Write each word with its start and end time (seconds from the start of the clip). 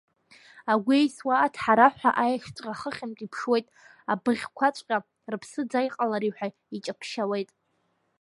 Агәы 0.71 0.95
еисуа 0.99 1.35
аҭҳараҳәа, 1.45 2.11
аешҵәҟьа 2.23 2.79
хыхьынтә 2.79 3.23
иԥшуеит, 3.25 3.67
абыӷьқәаҵәҟьа 4.11 4.97
рыԥсы 5.31 5.61
ӡа 5.69 5.79
иҟалари 5.87 6.35
ҳәа 6.35 6.47
иҷаԥшьауеит. 6.75 7.49